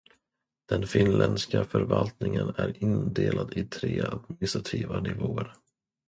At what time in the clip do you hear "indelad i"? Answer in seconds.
2.83-3.63